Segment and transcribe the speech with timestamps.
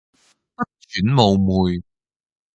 [0.55, 1.83] 不揣冒昧